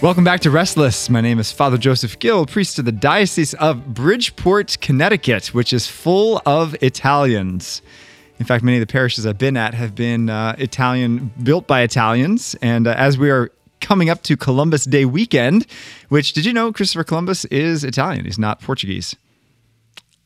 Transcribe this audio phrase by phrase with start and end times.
[0.00, 1.08] Welcome back to Restless.
[1.08, 5.86] My name is Father Joseph Gill, priest of the Diocese of Bridgeport, Connecticut, which is
[5.86, 7.82] full of Italians.
[8.38, 11.82] In fact, many of the parishes I've been at have been uh, Italian, built by
[11.82, 12.54] Italians.
[12.62, 13.50] And uh, as we are
[13.80, 15.66] coming up to Columbus Day weekend,
[16.08, 18.24] which did you know Christopher Columbus is Italian?
[18.24, 19.16] He's not Portuguese.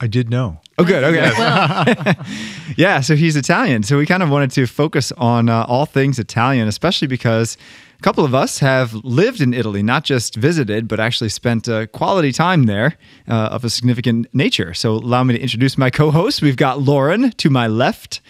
[0.00, 0.60] I did know.
[0.78, 1.04] Oh, good.
[1.04, 2.14] Okay.
[2.76, 3.84] yeah, so he's Italian.
[3.84, 7.56] So we kind of wanted to focus on uh, all things Italian, especially because
[8.02, 11.86] a couple of us have lived in Italy, not just visited, but actually spent uh,
[11.86, 12.96] quality time there
[13.28, 14.74] uh, of a significant nature.
[14.74, 16.42] So allow me to introduce my co host.
[16.42, 18.20] We've got Lauren to my left.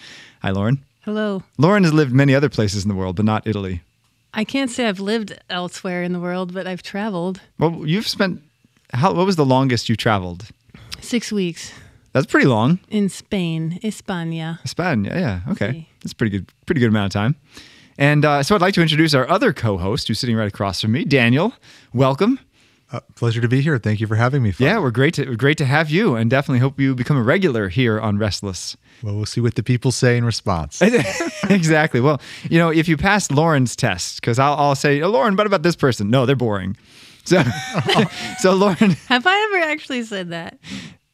[0.43, 0.85] Hi, Lauren.
[1.01, 1.41] Hello.
[1.57, 3.81] Lauren has lived many other places in the world, but not Italy.
[4.31, 8.43] I can't say I've lived elsewhere in the world, but I've traveled Well, you've spent,
[8.93, 10.45] how, what was the longest you traveled?
[11.01, 11.73] six weeks
[12.11, 12.77] That's pretty long.
[12.89, 14.59] in Spain, España.
[14.61, 15.85] España, yeah, yeah, okay, Sí.
[16.03, 17.35] that's pretty good, pretty good amount of time.
[17.97, 20.91] And uh, so I'd like to introduce our other co-host, who's sitting right across from
[20.91, 21.53] me, Daniel.
[21.93, 22.39] Welcome.
[22.91, 23.79] Uh, pleasure to be here.
[23.79, 24.51] Thank you for having me.
[24.51, 24.69] Father.
[24.69, 27.69] Yeah, we're great to great to have you, and definitely hope you become a regular
[27.69, 28.77] here on Restless.
[29.01, 30.79] Well, we'll see what the people say in response.
[31.49, 31.99] exactly.
[31.99, 35.47] Well, you know, if you pass Lauren's test, because I'll, I'll say, oh, Lauren, what
[35.47, 36.09] about this person?
[36.09, 36.77] No, they're boring.
[37.25, 37.41] So,
[38.39, 40.59] so Lauren, Have I ever actually said that?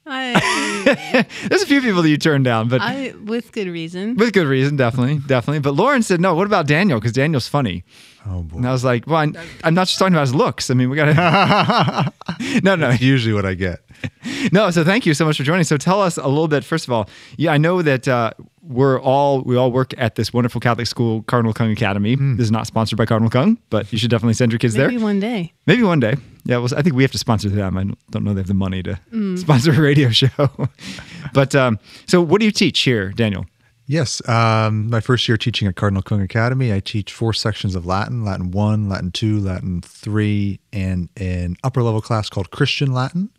[0.09, 4.15] I, there's a few people that you turned down, but I with good reason.
[4.15, 5.59] with good reason, definitely, definitely.
[5.59, 6.35] But Lauren said, no.
[6.35, 6.99] What about Daniel?
[6.99, 7.83] Because Daniel's funny.
[8.25, 8.57] oh boy.
[8.57, 10.69] And I was like, well, I'm, I'm not just talking about his looks.
[10.69, 12.13] I mean, we got to.
[12.63, 13.79] no, no, That's usually what I get.
[14.51, 14.71] no.
[14.71, 15.63] So thank you so much for joining.
[15.63, 16.63] So tell us a little bit.
[16.63, 20.31] First of all, yeah, I know that uh, we're all we all work at this
[20.33, 22.15] wonderful Catholic school, Cardinal Kung Academy.
[22.15, 24.87] This is not sponsored by Cardinal Kung, but you should definitely send your kids there.
[24.87, 25.53] Maybe one day.
[25.65, 26.15] Maybe one day.
[26.45, 27.77] Yeah, well, I think we have to sponsor them.
[27.77, 28.99] I don't- don't know they have the money to
[29.37, 30.29] sponsor a radio show.
[31.33, 33.45] but um, so, what do you teach here, Daniel?
[33.87, 34.21] Yes.
[34.29, 38.23] Um, my first year teaching at Cardinal Kung Academy, I teach four sections of Latin
[38.23, 43.29] Latin 1, Latin 2, Latin 3, and an upper level class called Christian Latin.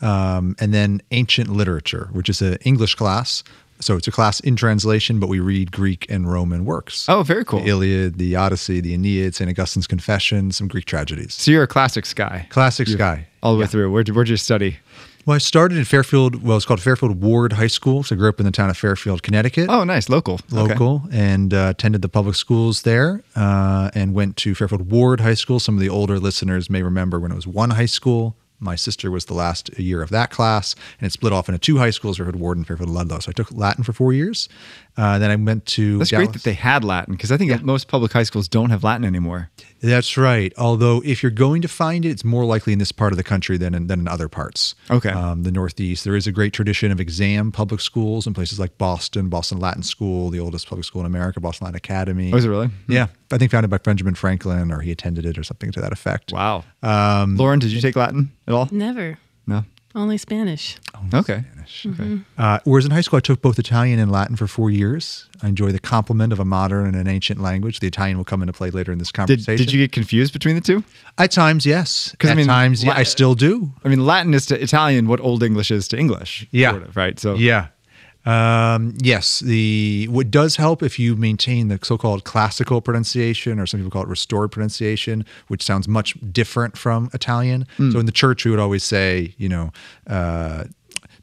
[0.00, 3.42] Um, and then ancient literature, which is an English class.
[3.80, 7.08] So it's a class in translation, but we read Greek and Roman works.
[7.08, 7.60] Oh, very cool.
[7.60, 9.48] The Iliad, the Odyssey, the Aeneid, St.
[9.48, 11.34] Augustine's Confession, some Greek tragedies.
[11.34, 13.26] So you're a classics guy, Classics guy.
[13.42, 13.90] all the way through.
[13.92, 14.78] Where'd, where'd you study?
[15.26, 16.42] Well, I started in Fairfield.
[16.42, 18.02] Well, it's called Fairfield Warde High School.
[18.02, 19.68] So I grew up in the town of Fairfield, Connecticut.
[19.68, 20.40] Oh, nice, local.
[20.52, 20.72] Okay.
[20.72, 25.34] local, and uh, attended the public schools there, uh, and went to Fairfield Warde High
[25.34, 25.60] School.
[25.60, 28.36] Some of the older listeners may remember when it was one high school.
[28.60, 31.78] My sister was the last year of that class, and it split off into two
[31.78, 33.20] high schools: Fairfield Warde and Fairfield Ludlowe.
[33.20, 34.48] So I took Latin for four years.
[34.98, 35.98] Uh, then I went to.
[35.98, 36.26] That's Dallas.
[36.26, 39.04] great that they had Latin because I think most public high schools don't have Latin
[39.04, 39.48] anymore.
[39.80, 40.52] That's right.
[40.58, 43.22] Although, if you're going to find it, it's more likely in this part of the
[43.22, 44.74] country than in, than in other parts.
[44.90, 45.10] Okay.
[45.10, 48.76] Um, the Northeast, there is a great tradition of exam public schools in places like
[48.76, 52.32] Boston, Boston Latin School, the oldest public school in America, Boston Latin Academy.
[52.32, 52.70] Oh, is it really?
[52.88, 55.92] Yeah, I think founded by Benjamin Franklin, or he attended it, or something to that
[55.92, 56.32] effect.
[56.32, 56.64] Wow.
[56.82, 58.68] Um, Lauren, did you take Latin at all?
[58.72, 59.18] Never.
[59.46, 59.64] No.
[59.94, 60.76] Only Spanish.
[61.14, 61.44] Okay.
[61.86, 62.18] okay.
[62.36, 65.26] Uh, whereas in high school, I took both Italian and Latin for four years.
[65.42, 67.80] I enjoy the complement of a modern and an ancient language.
[67.80, 69.56] The Italian will come into play later in this Did, conversation.
[69.56, 70.82] did you get confused between the two?
[71.18, 72.14] At times, yes.
[72.18, 73.72] 'Cause, I At mean, times, yeah, La- I still do.
[73.84, 76.46] I mean, Latin is to Italian what Old English is to English.
[76.50, 76.70] Yeah.
[76.72, 77.18] Sort of, right.
[77.18, 77.68] So Yeah.
[78.26, 83.80] Um, yes, the what does help if you maintain the so-called classical pronunciation, or some
[83.80, 87.66] people call it restored pronunciation, which sounds much different from Italian.
[87.78, 87.90] Hmm.
[87.92, 89.72] So in the church, we would always say, you know,
[90.08, 90.64] uh,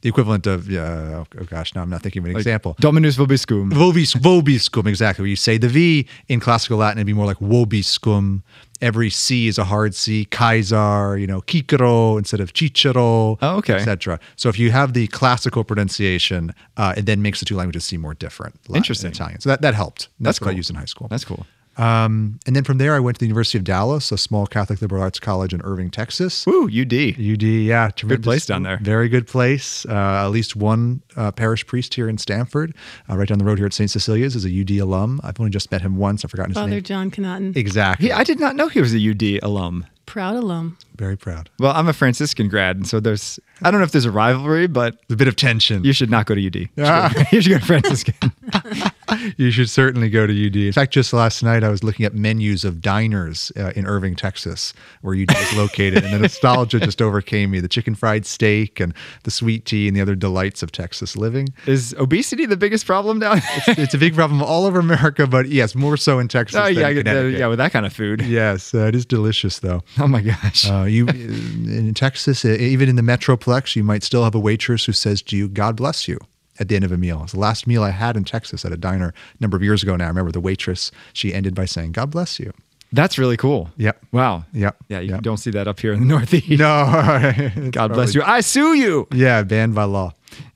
[0.06, 2.76] the equivalent of, uh, oh gosh, now I'm not thinking of an like, example.
[2.78, 3.72] Dominus vobiscum.
[3.72, 5.24] Vobis, vobiscum, exactly.
[5.24, 8.42] Where you say the V in classical Latin, it'd be more like vobiscum.
[8.80, 10.24] Every C is a hard C.
[10.26, 13.74] Kaiser, you know, Kikero instead of Cicero, Oh, okay.
[13.74, 14.20] etc.
[14.36, 18.00] So if you have the classical pronunciation, uh, it then makes the two languages seem
[18.00, 18.54] more different.
[18.68, 19.10] Latin Interesting.
[19.10, 19.40] Italian.
[19.40, 20.02] So that, that helped.
[20.20, 21.08] That's, That's what I used in high school.
[21.08, 21.46] That's cool.
[21.78, 24.80] Um, and then from there, I went to the University of Dallas, a small Catholic
[24.80, 26.46] liberal arts college in Irving, Texas.
[26.46, 26.92] Woo, UD.
[27.18, 28.78] UD, yeah, tremendous place down there.
[28.82, 29.84] Very good place.
[29.86, 29.92] Uh,
[30.24, 32.74] at least one uh, parish priest here in Stamford,
[33.10, 33.90] uh, right down the road here at St.
[33.90, 35.20] Cecilia's, is a UD alum.
[35.22, 36.24] I've only just met him once.
[36.24, 36.78] I've forgotten his Father name.
[36.78, 37.56] Father John Connaughton.
[37.56, 38.06] Exactly.
[38.06, 39.86] He, I did not know he was a UD alum.
[40.06, 40.78] Proud alum.
[40.96, 41.50] Very proud.
[41.58, 44.68] Well, I'm a Franciscan grad, and so there's I don't know if there's a rivalry,
[44.68, 45.82] but There's a bit of tension.
[45.84, 46.54] you should not go to UD.
[46.56, 46.76] You should
[47.14, 48.14] go- you should go to Franciscan.
[49.36, 50.56] you should certainly go to UD.
[50.56, 54.16] In fact, just last night I was looking at menus of diners uh, in Irving,
[54.16, 54.72] Texas,
[55.02, 57.60] where UD is located, and the nostalgia just overcame me.
[57.60, 58.94] The chicken fried steak and
[59.24, 61.48] the sweet tea and the other delights of Texas living.
[61.66, 63.34] Is obesity the biggest problem now?
[63.66, 63.74] there?
[63.78, 66.58] It's a big problem all over America, but yes, more so in Texas.
[66.58, 68.22] Oh yeah, yeah, with that kind of food.
[68.22, 69.82] Yes, uh, it is delicious though.
[69.98, 70.68] Oh my gosh.
[70.68, 74.84] Uh, you in Texas, uh, even in the Metroplex, you might still have a waitress
[74.84, 76.18] who says to you, "God bless you."
[76.58, 78.72] At the end of a meal, it's the last meal I had in Texas at
[78.72, 79.94] a diner a number of years ago.
[79.96, 80.90] Now I remember the waitress.
[81.12, 82.52] She ended by saying, "God bless you."
[82.92, 83.70] That's really cool.
[83.78, 83.98] Yep.
[84.12, 84.44] Wow.
[84.52, 84.76] Yep.
[84.88, 85.22] Yeah, you Yep.
[85.22, 86.48] don't see that up here in the Northeast.
[86.48, 88.22] No, God bless you.
[88.22, 89.06] I sue you.
[89.12, 90.12] Yeah, banned by law.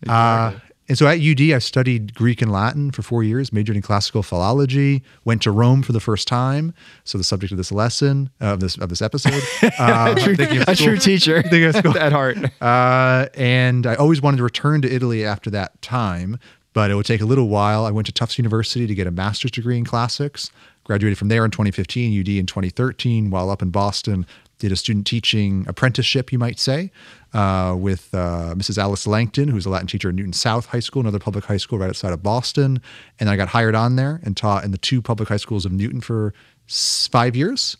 [0.08, 0.52] Uh,
[0.90, 4.24] and so at UD, I studied Greek and Latin for four years, majored in classical
[4.24, 6.74] philology, went to Rome for the first time.
[7.04, 9.40] So the subject of this lesson, uh, of this of this episode,
[9.78, 11.96] uh, of a true teacher thinking of school.
[11.96, 12.38] at heart.
[12.60, 16.40] Uh, and I always wanted to return to Italy after that time,
[16.72, 17.84] but it would take a little while.
[17.84, 20.50] I went to Tufts University to get a master's degree in classics.
[20.82, 23.30] Graduated from there in 2015, UD in 2013.
[23.30, 24.26] While up in Boston,
[24.60, 26.92] did a student teaching apprenticeship, you might say,
[27.32, 28.78] uh, with uh, Mrs.
[28.78, 31.78] Alice Langton, who's a Latin teacher at Newton South High School, another public high school
[31.78, 32.80] right outside of Boston.
[33.18, 35.72] And I got hired on there and taught in the two public high schools of
[35.72, 36.32] Newton for
[36.68, 37.76] five years.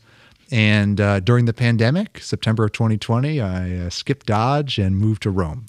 [0.50, 5.30] And uh, during the pandemic, September of 2020, I uh, skipped Dodge and moved to
[5.30, 5.66] Rome.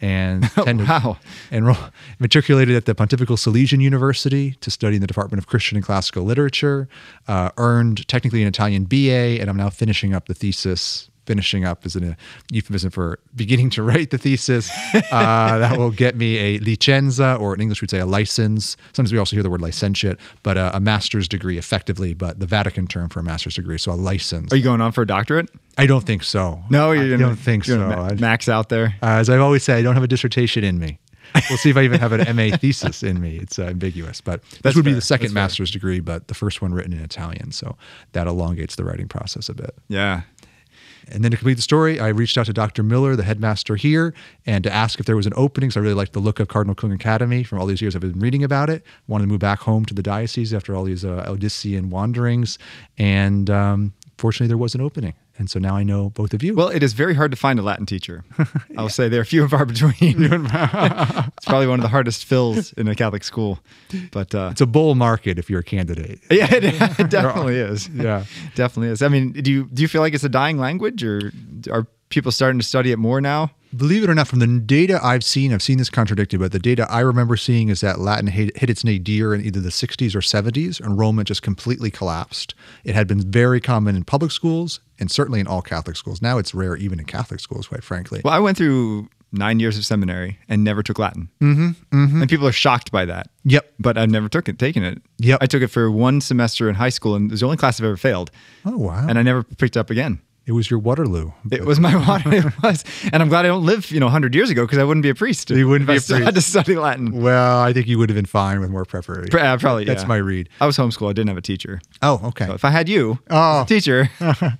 [0.00, 1.18] And wow.
[1.52, 1.76] ro-
[2.18, 6.24] matriculated at the Pontifical Salesian University to study in the Department of Christian and Classical
[6.24, 6.88] Literature.
[7.26, 11.10] Uh, earned technically an Italian BA, and I'm now finishing up the thesis.
[11.26, 12.16] Finishing up is a
[12.50, 14.70] euphemism for beginning to write the thesis.
[14.94, 18.76] Uh, that will get me a licenza, or in English we'd say a license.
[18.92, 22.46] Sometimes we also hear the word licentiate, but uh, a master's degree effectively, but the
[22.46, 23.78] Vatican term for a master's degree.
[23.78, 24.52] So a license.
[24.52, 25.48] Are you going on for a doctorate?
[25.78, 26.62] I don't think so.
[26.70, 27.78] No, I you're don't think so.
[27.78, 28.94] ma- max out there.
[29.02, 30.98] uh, as I've always said, I don't have a dissertation in me.
[31.48, 33.38] We'll see if I even have an MA thesis in me.
[33.38, 35.42] It's uh, ambiguous, but this That's would be the second That's fair.
[35.42, 37.76] master's degree, but the first one written in Italian, so
[38.12, 39.74] that elongates the writing process a bit.
[39.88, 40.20] Yeah.
[41.08, 42.82] And then to complete the story, I reached out to Dr.
[42.82, 44.14] Miller, the headmaster here,
[44.46, 45.70] and to ask if there was an opening.
[45.70, 48.02] So I really liked the look of Cardinal Kung Academy from all these years I've
[48.02, 48.84] been reading about it.
[49.06, 52.58] Wanted to move back home to the diocese after all these uh, Odyssean wanderings,
[52.98, 55.14] and um, fortunately, there was an opening.
[55.36, 56.54] And so now I know both of you.
[56.54, 58.24] Well, it is very hard to find a Latin teacher.
[58.78, 59.94] I'll say they're few and far between.
[60.00, 63.58] it's probably one of the hardest fills in a Catholic school.
[64.12, 66.20] But uh, it's a bull market if you're a candidate.
[66.30, 67.88] yeah, it, it definitely is.
[67.88, 68.24] Yeah.
[68.54, 69.02] definitely is.
[69.02, 71.32] I mean, do you do you feel like it's a dying language, or
[71.70, 73.50] are people starting to study it more now?
[73.76, 76.58] Believe it or not, from the data I've seen, I've seen this contradicted, but the
[76.58, 80.14] data I remember seeing is that Latin hit, hit its nadir in either the 60s
[80.14, 80.80] or 70s.
[80.80, 82.54] Enrollment just completely collapsed.
[82.84, 86.22] It had been very common in public schools and certainly in all Catholic schools.
[86.22, 88.20] Now it's rare even in Catholic schools, quite frankly.
[88.24, 91.72] Well, I went through nine years of seminary and never took Latin, mm-hmm,
[92.20, 93.30] and people are shocked by that.
[93.44, 93.72] Yep.
[93.80, 95.02] But I've never took it, taken it.
[95.18, 95.38] Yep.
[95.42, 97.80] I took it for one semester in high school, and it was the only class
[97.80, 98.30] I've ever failed,
[98.64, 99.04] Oh, wow.
[99.08, 100.20] and I never picked it up again.
[100.46, 101.32] It was your Waterloo.
[101.50, 102.30] It was my water.
[102.34, 104.84] It was, and I'm glad I don't live, you know, 100 years ago because I
[104.84, 105.50] wouldn't be a priest.
[105.50, 106.26] You wouldn't be I a still priest.
[106.26, 107.22] Had to study Latin.
[107.22, 109.30] Well, I think you would have been fine with more preparation.
[109.30, 109.84] Pr- uh, probably.
[109.84, 110.08] That's yeah.
[110.08, 110.48] my read.
[110.60, 111.10] I was homeschooled.
[111.10, 111.80] I didn't have a teacher.
[112.02, 112.46] Oh, okay.
[112.46, 113.60] So if I had you, Oh.
[113.60, 114.10] as a teacher,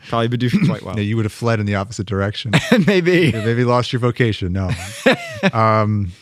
[0.09, 0.97] probably would do quite well.
[0.97, 2.53] Yeah, you would have fled in the opposite direction.
[2.87, 3.33] Maybe.
[3.33, 4.53] maybe lost your vocation.
[4.53, 4.71] No.
[5.53, 6.13] um,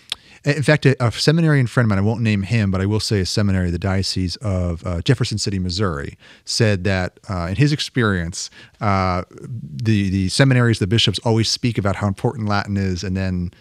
[0.45, 3.01] in fact, a, a seminarian friend of mine, I won't name him, but I will
[3.01, 7.73] say a seminary, the Diocese of uh, Jefferson City, Missouri, said that uh, in his
[7.73, 8.51] experience,
[8.81, 13.53] uh, the the seminaries, the bishops always speak about how important Latin is, and then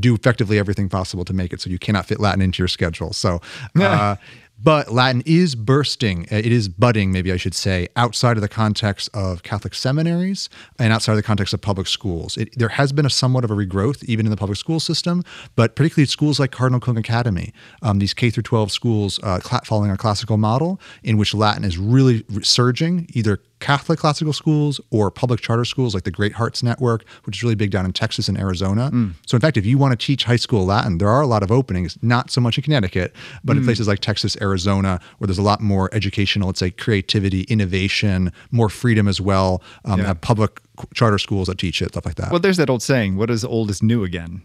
[0.00, 3.12] do effectively everything possible to make it so you cannot fit Latin into your schedule.
[3.12, 3.40] So.
[3.78, 4.16] Uh,
[4.60, 8.48] But Latin is bursting, uh, it is budding, maybe I should say, outside of the
[8.48, 10.48] context of Catholic seminaries
[10.80, 12.36] and outside of the context of public schools.
[12.36, 15.22] It, there has been a somewhat of a regrowth, even in the public school system,
[15.54, 19.38] but particularly at schools like Cardinal Kung Academy, um, these K through 12 schools uh,
[19.64, 25.10] following a classical model in which Latin is really surging, either Catholic classical schools or
[25.10, 28.28] public charter schools like the Great Hearts Network, which is really big down in Texas
[28.28, 28.90] and Arizona.
[29.26, 31.42] So, in fact, if you want to teach high school Latin, there are a lot
[31.42, 35.38] of openings, not so much in Connecticut, but in places like Texas, Arizona, where there's
[35.38, 39.62] a lot more educational, let's say, creativity, innovation, more freedom as well.
[39.84, 40.06] Um, Yeah.
[40.06, 40.60] Have public
[40.94, 42.30] charter schools that teach it, stuff like that.
[42.30, 44.42] Well, there's that old saying, what is old is new again.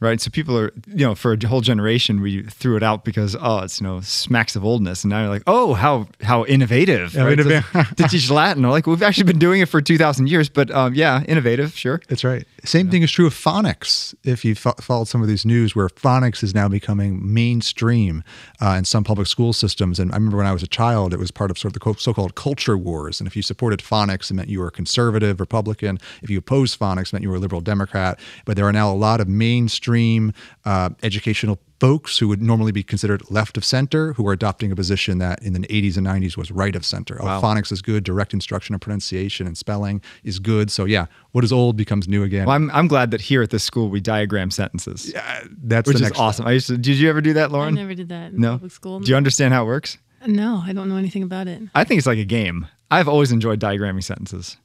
[0.00, 0.20] Right.
[0.20, 3.60] So people are, you know, for a whole generation, we threw it out because, oh,
[3.60, 5.02] it's, you know, smacks of oldness.
[5.02, 7.14] And now you're like, oh, how how innovative.
[7.14, 7.36] How right?
[7.36, 7.62] To-
[7.96, 8.62] to, teach Latin.
[8.62, 12.00] Like, we've actually been doing it for 2,000 years, but um, yeah, innovative, sure.
[12.08, 12.46] That's right.
[12.68, 14.14] Same thing is true of phonics.
[14.24, 18.22] If you fo- followed some of these news, where phonics is now becoming mainstream
[18.60, 19.98] uh, in some public school systems.
[19.98, 21.80] And I remember when I was a child, it was part of sort of the
[21.80, 23.20] co- so-called culture wars.
[23.20, 25.98] And if you supported phonics, it meant you were a conservative Republican.
[26.22, 28.20] If you opposed phonics, it meant you were a liberal Democrat.
[28.44, 30.34] But there are now a lot of mainstream
[30.66, 34.76] uh, educational folks who would normally be considered left of center, who are adopting a
[34.76, 37.18] position that in the 80s and 90s was right of center.
[37.22, 37.38] Wow.
[37.38, 40.70] Oh, phonics is good, direct instruction and pronunciation and spelling is good.
[40.70, 42.46] So yeah, what is old becomes new again.
[42.46, 45.98] Well, I'm, I'm glad that here at this school we diagram sentences, Uh, that's which
[45.98, 46.46] the is next awesome.
[46.46, 46.76] I used to.
[46.76, 47.76] Did you ever do that, Lauren?
[47.76, 48.52] I never did that in no.
[48.52, 49.00] public school.
[49.00, 49.98] Do you understand how it works?
[50.26, 51.62] no, I don't know anything about it.
[51.74, 52.66] I think it's like a game.
[52.90, 54.56] I've always enjoyed diagramming sentences.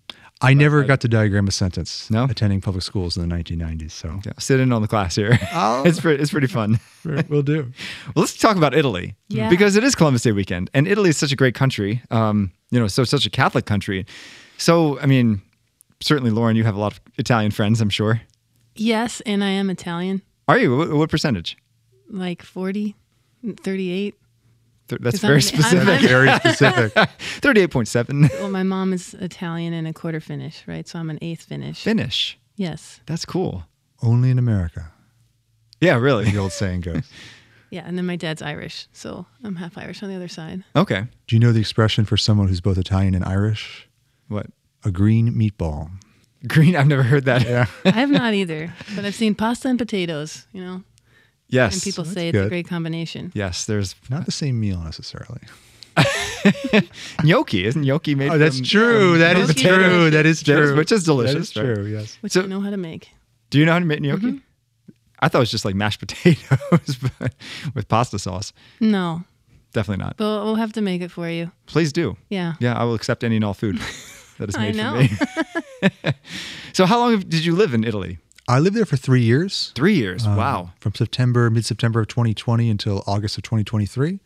[0.43, 2.25] I never got to diagram a sentence No?
[2.25, 3.91] attending public schools in the 1990s.
[3.91, 5.39] So Yeah, sit in on the class here.
[5.53, 5.83] Oh.
[5.85, 6.79] it's pretty, it's pretty fun.
[7.29, 7.71] we'll do.
[8.15, 9.49] Well, let's talk about Italy Yeah.
[9.49, 12.01] because it is Columbus Day weekend, and Italy is such a great country.
[12.11, 14.05] Um, you know, so such a Catholic country.
[14.57, 15.41] So, I mean,
[16.01, 18.21] certainly, Lauren, you have a lot of Italian friends, I'm sure.
[18.75, 20.75] Yes, and I am Italian, Are you?
[20.77, 21.57] What, what percentage?
[22.09, 22.95] like 40,
[23.63, 24.15] 38.
[24.89, 25.87] Th- That's 'Cause I'm- very I'm- specific.
[25.87, 27.09] I'm- Very specific.
[27.41, 28.29] Thirty-eight point seven.
[28.39, 30.87] Well, my mom is Italian and a quarter Finnish, right?
[30.87, 31.81] So I'm an eighth Finnish.
[31.81, 32.37] Finish.
[32.57, 32.99] yes.
[33.05, 33.63] That's cool.
[34.01, 34.91] Only in America,
[35.79, 36.25] Yeah, really.
[36.29, 37.03] the old saying goes.
[37.69, 40.63] Yeah, and then my dad's Irish, so I'm half Irish on the other side.
[40.75, 41.07] Okay.
[41.25, 43.89] Do you know the expression for someone who's both Italian and Irish?
[44.27, 44.45] What?
[44.85, 45.89] A green meatball.
[46.47, 46.75] Green?
[46.75, 47.41] I've never heard that.
[47.47, 47.65] Yeah.
[47.83, 50.83] I have not either, but I've seen pasta and potatoes, you know,
[51.53, 51.73] Yes.
[51.75, 52.45] and people that's say it's good.
[52.47, 53.31] a great combination.
[53.35, 53.65] Yes.
[53.65, 55.41] There's Not the same meal necessarily.
[57.23, 57.65] gnocchi.
[57.65, 58.31] Isn't gnocchi made?
[58.31, 59.17] Oh, that's from- true.
[59.19, 60.09] That is true.
[60.09, 60.75] That is That is- true.
[60.75, 61.85] which is delicious, That is true.
[61.85, 62.17] Yes.
[62.21, 63.09] Which So- I know how to make.
[63.49, 64.25] Do you know how to make gnocchi?
[64.27, 64.37] Mm-hmm.
[65.19, 67.33] I thought it was just like mashed potatoes but
[67.75, 68.51] with pasta sauce.
[68.81, 69.23] No,
[69.71, 70.17] Definitely not.
[70.17, 71.51] but we'll have to make it for you.
[71.65, 72.17] Please do.
[72.29, 72.53] Yeah.
[72.59, 73.77] Yeah, I will accept any and all food
[74.37, 75.07] that is I made know.
[75.07, 76.13] for me.
[76.73, 78.17] so, how long did you live in Italy?
[78.47, 79.71] I lived there for three years.
[79.75, 80.25] Three years.
[80.25, 80.71] um, wow.
[80.79, 84.19] From September, mid September of 2020 until August of 2023.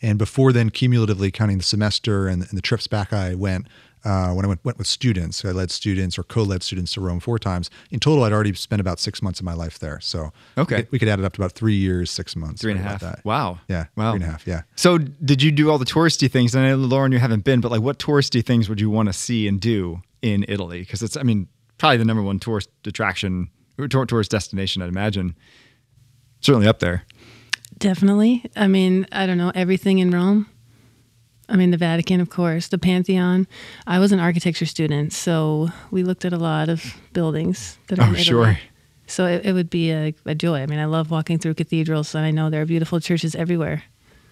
[0.00, 3.66] And before then, cumulatively counting the semester and, and the trips back I went,
[4.04, 7.00] uh, when I went, went with students, I led students or co led students to
[7.00, 7.68] Rome four times.
[7.90, 9.98] In total, I'd already spent about six months of my life there.
[10.00, 10.76] So Okay.
[10.76, 12.62] we could, we could add it up to about three years, six months.
[12.62, 13.00] Three and a half.
[13.00, 13.24] that.
[13.24, 13.58] Wow.
[13.68, 13.86] Yeah.
[13.96, 14.12] Wow.
[14.12, 14.46] Three and a half.
[14.46, 14.62] Yeah.
[14.76, 16.54] So, did you do all the touristy things?
[16.54, 19.08] And I know, Lauren, you haven't been, but like, what touristy things would you want
[19.08, 20.78] to see and do in Italy?
[20.80, 25.34] Because it's, I mean, probably the number one tourist attraction, or tour- destination, I'd imagine.
[26.40, 27.04] Certainly up there.
[27.78, 28.44] Definitely.
[28.56, 30.48] I mean, I don't know, everything in Rome.
[31.48, 33.46] I mean, the Vatican, of course, the Pantheon.
[33.86, 38.02] I was an architecture student, so we looked at a lot of buildings that are
[38.02, 38.24] Oh, in Italy.
[38.24, 38.58] sure.
[39.06, 40.60] So it, it would be a, a joy.
[40.60, 43.82] I mean, I love walking through cathedrals, and I know there are beautiful churches everywhere.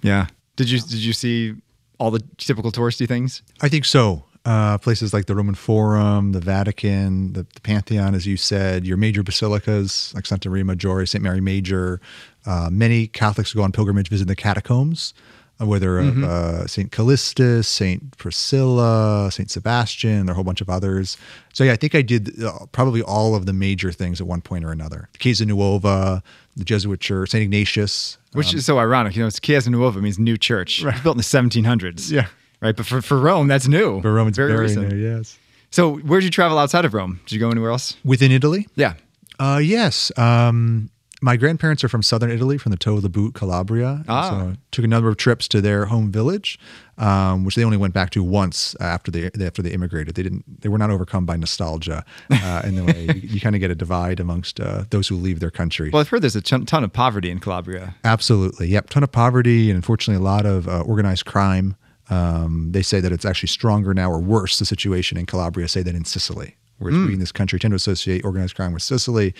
[0.02, 0.26] Yeah.
[0.56, 1.54] Did you did you see
[1.98, 3.40] all the typical touristy things?
[3.62, 4.25] I think so.
[4.46, 8.96] Uh, places like the Roman Forum, the Vatican, the, the Pantheon, as you said, your
[8.96, 11.20] major basilicas like Santa Maria Maggiore, St.
[11.20, 12.00] Mary Major.
[12.46, 15.14] Uh, many Catholics go on pilgrimage visit the catacombs,
[15.60, 16.92] uh, whether of uh, St.
[16.92, 18.16] Callistus, St.
[18.18, 19.50] Priscilla, St.
[19.50, 21.16] Sebastian, there are a whole bunch of others.
[21.52, 24.42] So, yeah, I think I did uh, probably all of the major things at one
[24.42, 25.08] point or another.
[25.18, 26.22] Chiesa Nuova,
[26.54, 27.42] the Jesuit Church, St.
[27.42, 28.16] Ignatius.
[28.32, 29.16] Which is so ironic.
[29.16, 30.84] You know, it's Chiesa Nuova means new church.
[30.84, 32.12] Was built in the 1700s.
[32.12, 32.28] Yeah.
[32.60, 32.76] Right.
[32.76, 34.00] But for, for Rome, that's new.
[34.00, 34.90] For Rome, it's very, recent.
[34.90, 35.38] new, yes.
[35.70, 37.20] So, where'd you travel outside of Rome?
[37.26, 37.96] Did you go anywhere else?
[38.04, 38.66] Within Italy?
[38.76, 38.94] Yeah.
[39.38, 40.16] Uh, yes.
[40.16, 40.90] Um,
[41.22, 44.04] my grandparents are from southern Italy, from the toe of the boot, Calabria.
[44.08, 44.30] Ah.
[44.30, 46.58] So I took a number of trips to their home village,
[46.98, 50.14] um, which they only went back to once after they after they immigrated.
[50.14, 50.60] They didn't.
[50.60, 53.70] They were not overcome by nostalgia uh, in the way you, you kind of get
[53.70, 55.90] a divide amongst uh, those who leave their country.
[55.90, 57.94] Well, I've heard there's a ton, ton of poverty in Calabria.
[58.04, 58.68] Absolutely.
[58.68, 58.90] Yep.
[58.90, 61.76] Ton of poverty and unfortunately a lot of uh, organized crime.
[62.08, 65.82] Um, they say that it's actually stronger now or worse, the situation in Calabria, say,
[65.82, 66.56] than in Sicily.
[66.78, 69.34] Whereas we in this country tend to associate organized crime with Sicily.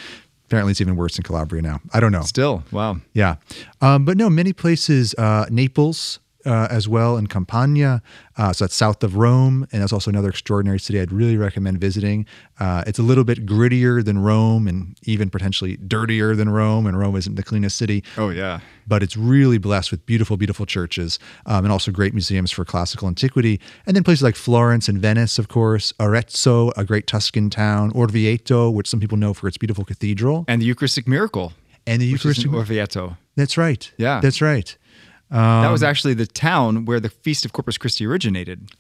[0.47, 1.81] Apparently it's even worse in Calabria now.
[1.93, 2.23] I don't know.
[2.23, 2.97] Still, wow.
[3.13, 3.37] Yeah.
[3.81, 8.01] Um, but no, many places, uh, Naples uh, as well, in Campania.
[8.39, 9.67] Uh, so that's south of Rome.
[9.73, 12.25] And that's also another extraordinary city I'd really recommend visiting.
[12.61, 16.87] Uh, it's a little bit grittier than Rome and even potentially dirtier than Rome.
[16.87, 18.61] And Rome isn't the cleanest city Oh, yeah.
[18.87, 23.09] but it's really blessed with beautiful, beautiful churches um, and also great museums for classical
[23.09, 23.61] antiquity.
[23.87, 28.73] And then places like Florence and Venice, of course, Arezzo, a great Tuscan town, Orvieto,
[28.73, 31.53] which some people know for its beautiful cathedral, And the Eucharistic miracle,
[31.87, 32.51] and the Eucharistic.
[32.51, 33.17] Orvieto.
[33.37, 33.91] That's right.
[33.99, 34.21] Yeah.
[34.21, 34.77] that's right.
[35.31, 38.71] That was actually the town where the Feast of Corpus Christi originated.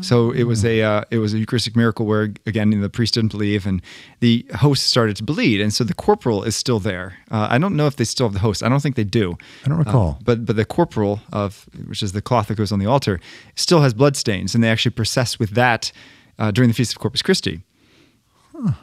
[0.00, 3.30] So it was a uh, it was a Eucharistic miracle where again the priest didn't
[3.30, 3.82] believe and
[4.20, 7.18] the host started to bleed and so the corporal is still there.
[7.30, 8.62] Uh, I don't know if they still have the host.
[8.62, 9.36] I don't think they do.
[9.64, 10.16] I don't recall.
[10.18, 13.20] Uh, but but the corporal of which is the cloth that goes on the altar
[13.54, 15.92] still has blood stains and they actually process with that
[16.38, 17.62] uh, during the Feast of Corpus Christi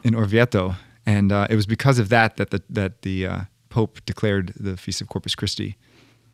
[0.03, 0.75] in Orvieto
[1.05, 4.77] and uh, it was because of that that the that the uh, Pope declared the
[4.77, 5.75] Feast of Corpus Christi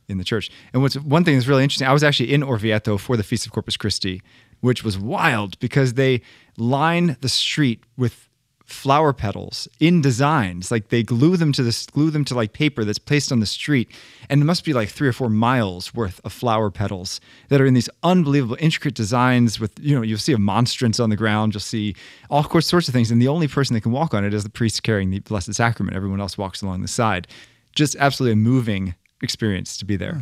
[0.10, 0.50] in the church.
[0.74, 3.46] And what's one thing that's really interesting, I was actually in Orvieto for the Feast
[3.46, 4.22] of Corpus Christi,
[4.62, 6.22] which was wild because they
[6.58, 8.30] line the street with
[8.70, 10.72] flower petals in designs.
[10.72, 13.46] Like they glue them to this, glue them to like paper that's placed on the
[13.46, 13.90] street,
[14.30, 17.66] and it must be like three or four miles worth of flower petals that are
[17.66, 19.60] in these unbelievable, intricate designs.
[19.60, 21.54] With you know, you'll see a monstrance on the ground.
[21.54, 21.96] You'll see
[22.30, 24.50] all sorts of things, and the only person that can walk on it is the
[24.50, 25.96] priest carrying the Blessed Sacrament.
[25.96, 27.28] Everyone else walks along the side.
[27.76, 30.22] Just absolutely a moving experience to be there.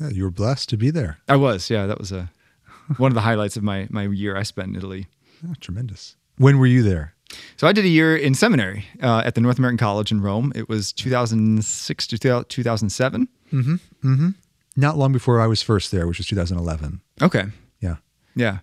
[0.00, 1.18] Yeah, you were blessed to be there.
[1.28, 1.86] I was, yeah.
[1.86, 2.30] That was a
[2.96, 5.06] one of the highlights of my my year I spent in Italy.
[5.48, 6.16] Oh, tremendous.
[6.36, 7.14] When were you there?
[7.56, 10.52] So I did a year in seminary uh, at the North American College in Rome.
[10.54, 13.28] It was 2006 to 2007.
[13.50, 13.74] Hmm.
[14.02, 14.28] Hmm.
[14.76, 17.00] Not long before I was first there, which was 2011.
[17.20, 17.44] Okay.
[17.80, 17.96] Yeah.
[18.34, 18.58] Yeah.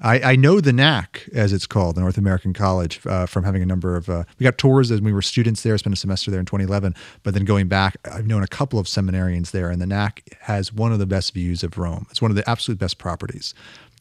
[0.00, 3.62] I, I know the NAC, as it's called, the North American College, uh, from having
[3.62, 4.08] a number of.
[4.08, 6.94] Uh, we got tours as we were students there, spent a semester there in 2011.
[7.24, 10.72] But then going back, I've known a couple of seminarians there, and the NAC has
[10.72, 12.06] one of the best views of Rome.
[12.10, 13.54] It's one of the absolute best properties.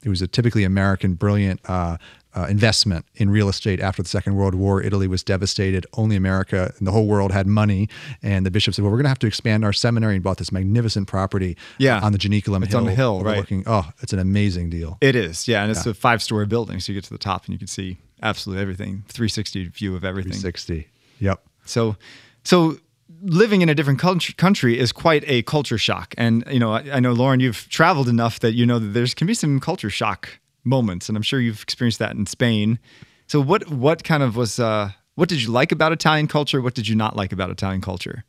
[0.03, 1.97] It was a typically American, brilliant uh,
[2.37, 4.81] uh, investment in real estate after the Second World War.
[4.81, 5.85] Italy was devastated.
[5.93, 7.89] Only America and the whole world had money.
[8.21, 10.37] And the bishop said, "Well, we're going to have to expand our seminary," and bought
[10.37, 11.99] this magnificent property Yeah.
[12.01, 12.79] on the Janiculum It's Hill.
[12.81, 13.63] on the hill, right.
[13.65, 14.97] Oh, it's an amazing deal.
[15.01, 15.47] It is.
[15.47, 15.63] Yeah.
[15.63, 16.79] And it's a five story building.
[16.79, 20.03] So you get to the top and you can see absolutely everything 360 view of
[20.03, 20.31] everything.
[20.33, 20.87] 360.
[21.19, 21.41] Yep.
[21.65, 21.95] So,
[22.43, 22.77] so
[23.21, 26.13] living in a different country, is quite a culture shock.
[26.17, 29.13] And, you know, I, I know, Lauren, you've traveled enough that you know that there's
[29.13, 31.09] can be some culture shock moments.
[31.09, 32.79] And I'm sure you've experienced that in Spain.
[33.27, 36.61] So what, what kind of was, uh, what did you like about Italian culture?
[36.61, 38.23] What did you not like about Italian culture?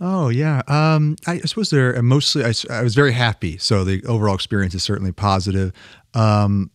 [0.00, 0.62] Oh yeah.
[0.68, 2.44] Um, I, I suppose they're mostly.
[2.44, 5.72] I was very happy, so the overall experience is certainly positive.
[6.14, 6.70] Um,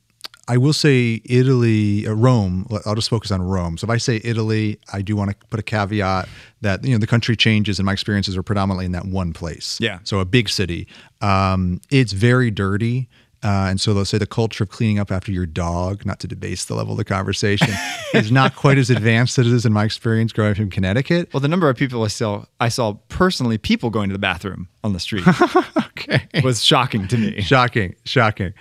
[0.47, 2.67] I will say Italy, uh, Rome.
[2.85, 3.77] I'll just focus on Rome.
[3.77, 6.27] So if I say Italy, I do want to put a caveat
[6.61, 9.77] that you know the country changes, and my experiences are predominantly in that one place.
[9.79, 9.99] Yeah.
[10.03, 10.87] So a big city.
[11.21, 13.07] Um, it's very dirty.
[13.43, 16.27] Uh, and so they'll say the culture of cleaning up after your dog, not to
[16.27, 17.67] debase the level of the conversation,
[18.13, 21.33] is not quite as advanced as it is in my experience growing up in Connecticut.
[21.33, 24.69] Well, the number of people I saw, I saw personally, people going to the bathroom
[24.83, 25.25] on the street
[25.77, 26.21] Okay.
[26.43, 27.41] was shocking to me.
[27.41, 28.53] Shocking, shocking.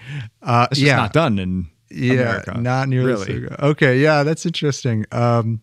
[0.42, 2.58] Uh, It's just yeah, not done in yeah, America.
[2.58, 3.12] not nearly.
[3.34, 3.48] really.
[3.48, 5.04] so- Okay, yeah, that's interesting.
[5.12, 5.60] Um,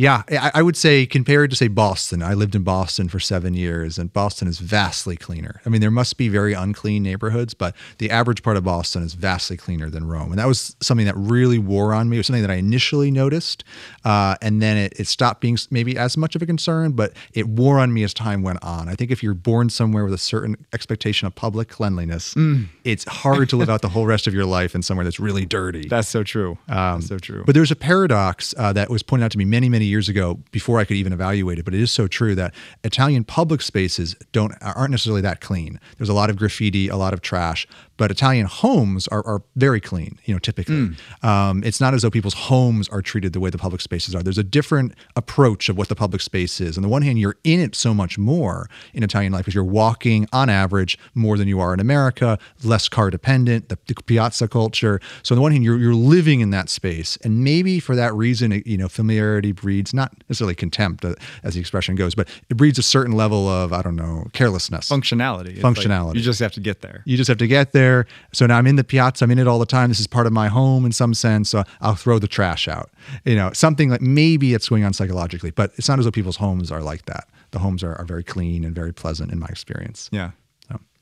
[0.00, 3.52] yeah, I, I would say compared to say Boston, I lived in Boston for seven
[3.52, 5.60] years, and Boston is vastly cleaner.
[5.66, 9.12] I mean, there must be very unclean neighborhoods, but the average part of Boston is
[9.12, 12.16] vastly cleaner than Rome, and that was something that really wore on me.
[12.16, 13.62] It was something that I initially noticed,
[14.06, 17.46] uh, and then it, it stopped being maybe as much of a concern, but it
[17.46, 18.88] wore on me as time went on.
[18.88, 22.68] I think if you're born somewhere with a certain expectation of public cleanliness, Mm.
[22.84, 25.44] it's hard to live out the whole rest of your life in somewhere that's really
[25.44, 25.88] dirty.
[25.88, 26.56] That's so true.
[26.68, 27.42] That's so true.
[27.44, 30.38] But there's a paradox uh, that was pointed out to me many, many years ago
[30.50, 31.64] before I could even evaluate it.
[31.64, 35.78] But it is so true that Italian public spaces don't aren't necessarily that clean.
[35.98, 37.66] There's a lot of graffiti, a lot of trash.
[38.00, 40.96] But Italian homes are, are very clean, you know, typically.
[41.22, 44.22] Um, it's not as though people's homes are treated the way the public spaces are.
[44.22, 46.78] There's a different approach of what the public space is.
[46.78, 49.72] On the one hand, you're in it so much more in Italian life because you're
[49.84, 54.48] walking on average more than you are in America, less car dependent, the, the piazza
[54.48, 54.98] culture.
[55.22, 57.18] So on the one hand, you're, you're living in that space.
[57.22, 61.60] And maybe for that reason, you know, familiarity breeds not necessarily contempt, uh, as the
[61.60, 64.88] expression goes, but it breeds a certain level of, I don't know, carelessness.
[64.88, 65.56] functionality.
[65.56, 66.14] It's like Functionality.
[66.16, 67.02] you just have to get there.
[67.04, 67.89] You just have to get there.
[68.32, 69.24] So now I'm in the piazza.
[69.24, 69.88] I'm in it all the time.
[69.88, 71.50] This is part of my home in some sense.
[71.50, 72.90] So I'll throw the trash out.
[73.24, 76.36] You know, something like maybe it's going on psychologically, but it's not as though people's
[76.36, 77.28] homes are like that.
[77.50, 80.08] The homes are, are very clean and very pleasant in my experience.
[80.12, 80.30] Yeah.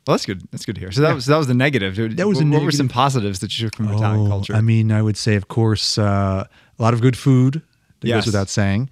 [0.07, 0.41] Well, that's good.
[0.53, 0.91] That's good to hear.
[0.91, 1.97] So that was that was the negative.
[2.17, 4.55] That was what, a what were some positives that you took from Italian Oh, culture?
[4.55, 6.47] I mean, I would say, of course, uh,
[6.79, 7.61] a lot of good food.
[8.01, 8.17] That Yes.
[8.19, 8.89] goes without saying.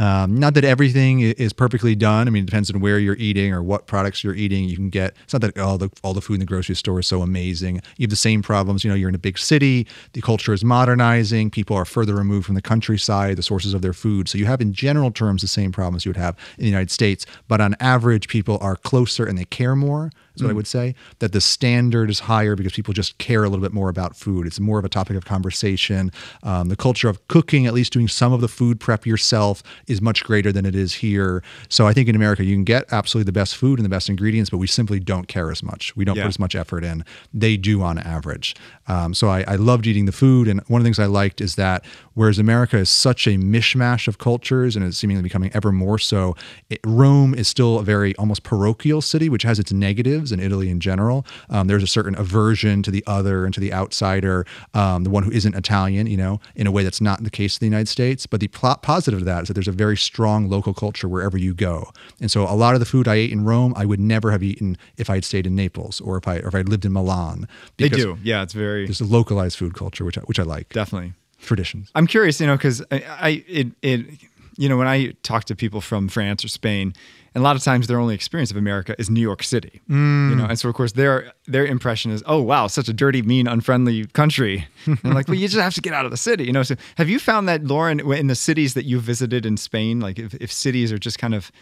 [0.00, 2.26] Um, not that everything is perfectly done.
[2.26, 4.64] I mean, it depends on where you're eating or what products you're eating.
[4.64, 5.14] You can get.
[5.24, 7.82] It's not that oh, the, all the food in the grocery store is so amazing.
[7.98, 8.82] You have the same problems.
[8.82, 9.86] You know, you're in a big city.
[10.14, 11.50] The culture is modernizing.
[11.50, 14.26] People are further removed from the countryside, the sources of their food.
[14.26, 16.90] So you have, in general terms, the same problems you would have in the United
[16.90, 17.26] States.
[17.46, 20.10] But on average, people are closer and they care more.
[20.36, 20.94] Is what I would say.
[21.18, 24.46] That the standard is higher because people just care a little bit more about food.
[24.46, 26.12] It's more of a topic of conversation.
[26.42, 30.00] Um, the culture of cooking, at least doing some of the food prep yourself, is
[30.00, 31.42] much greater than it is here.
[31.68, 34.08] So I think in America you can get absolutely the best food and the best
[34.08, 35.94] ingredients, but we simply don't care as much.
[35.96, 36.24] We don't Yeah.
[36.24, 37.04] put as much effort in.
[37.34, 38.54] They do on average.
[38.86, 41.40] Um, so I, I loved eating the food, and one of the things I liked
[41.40, 45.72] is that whereas America is such a mishmash of cultures and is seemingly becoming ever
[45.72, 46.36] more so,
[46.68, 50.68] it, Rome is still a very almost parochial city, which has its negatives, and Italy
[50.68, 51.24] in general.
[51.48, 55.22] Um, there's a certain aversion to the other and to the outsider, um, the one
[55.22, 57.88] who isn't Italian, you know, in a way that's not the case in the United
[57.88, 58.26] States.
[58.26, 61.38] But the pl- positive of that is that there's a very strong local culture wherever
[61.38, 61.90] you go.
[62.20, 64.42] And so a lot of the food I ate in Rome, I would never have
[64.42, 66.92] eaten if I had stayed in Naples or if I or if I lived in
[66.92, 67.48] Milan.
[67.78, 68.18] they do.
[68.22, 70.68] Yeah, it's very There's a localized food culture, which I, which I like.
[70.70, 71.14] definitely.
[71.40, 71.90] traditions.
[71.94, 74.06] I'm curious, you know, because I, I it it
[74.56, 76.92] you know when I talk to people from France or Spain,
[77.34, 79.94] and a lot of times their only experience of America is New York City, you
[79.94, 83.46] know, and so of course their their impression is, oh wow, such a dirty, mean,
[83.46, 84.66] unfriendly country.
[84.86, 86.62] and like, well, you just have to get out of the city, you know.
[86.62, 90.18] So have you found that, Lauren, in the cities that you visited in Spain, like
[90.18, 91.52] if, if cities are just kind of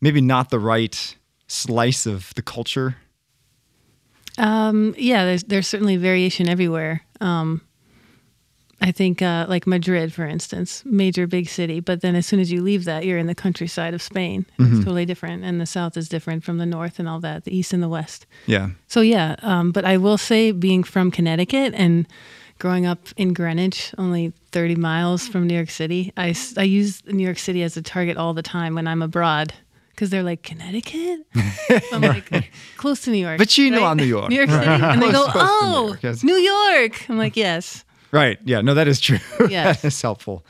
[0.00, 1.16] maybe not the right
[1.48, 2.96] slice of the culture?
[4.38, 7.02] Um, yeah, there's there's certainly variation everywhere.
[7.20, 7.60] Um,
[8.82, 12.50] I think uh, like Madrid, for instance, major big city, but then as soon as
[12.50, 14.46] you leave that, you're in the countryside of Spain.
[14.58, 17.54] It's totally different, and the south is different from the north and all that, the
[17.56, 18.26] east and the west.
[18.46, 18.70] Yeah.
[18.88, 22.06] So yeah, um, but I will say, being from Connecticut and
[22.58, 27.22] growing up in Greenwich, only 30 miles from New York City, I I use New
[27.24, 29.52] York City as a target all the time when I'm abroad.
[29.90, 31.26] Because they're like Connecticut,
[31.92, 33.36] I'm like close to New York.
[33.36, 34.30] But you know I'm New York.
[34.30, 36.22] New York City, and they go, Close- New "Oh, York, yes.
[36.24, 38.38] New York." I'm like, "Yes." Right.
[38.44, 38.60] Yeah.
[38.60, 39.18] No, that is true.
[39.48, 39.82] Yes.
[39.82, 40.44] that is helpful.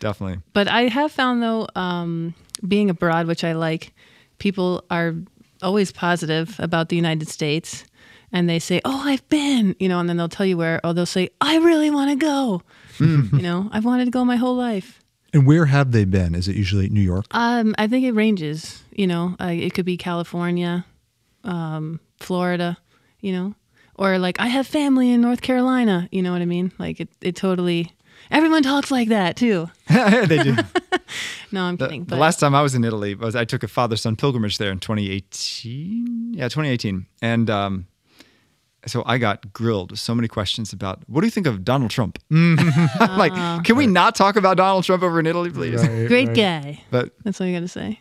[0.00, 0.40] Definitely.
[0.52, 2.34] But I have found though, um,
[2.66, 3.92] being abroad, which I like,
[4.38, 5.14] people are
[5.62, 7.84] always positive about the United States,
[8.32, 10.92] and they say, "Oh, I've been," you know, and then they'll tell you where, or
[10.94, 12.62] they'll say, "I really want to go."
[12.98, 13.34] Hmm.
[13.34, 15.00] you know, I've wanted to go my whole life.
[15.32, 16.34] And where have they been?
[16.34, 17.26] Is it usually New York?
[17.32, 18.82] Um, I think it ranges.
[18.92, 20.84] You know, uh, it could be California,
[21.44, 22.76] um, Florida.
[23.20, 23.54] You know,
[23.98, 26.08] or like I have family in North Carolina.
[26.12, 26.72] You know what I mean?
[26.78, 27.92] Like it, it totally.
[28.30, 29.70] Everyone talks like that too.
[29.88, 30.56] they do.
[31.50, 32.04] No, I'm The, kidding.
[32.04, 34.58] the but last time I was in Italy was I took a father son pilgrimage
[34.58, 36.34] there in 2018.
[36.34, 37.06] Yeah, 2018.
[37.22, 37.86] And um,
[38.86, 41.90] so I got grilled with so many questions about what do you think of Donald
[41.90, 42.18] Trump?
[43.00, 45.80] Like, can we not talk about Donald Trump over in Italy, please?
[46.06, 46.82] great guy.
[46.90, 47.98] But That's all you got to say.